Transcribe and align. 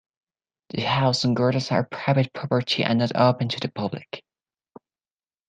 The 0.69 0.81
house 0.81 1.25
and 1.25 1.35
gardens 1.35 1.69
are 1.71 1.83
private 1.85 2.33
property 2.33 2.83
and 2.83 2.97
not 2.97 3.15
open 3.15 3.49
to 3.49 3.59
the 3.59 3.69
public. 3.69 4.23